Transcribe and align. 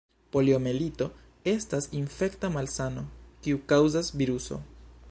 Poliomjelito 0.35 1.07
estas 1.51 1.87
infekta 1.99 2.51
malsano, 2.57 3.05
kiun 3.45 3.63
kaŭzas 3.75 4.13
viruso. 4.23 4.61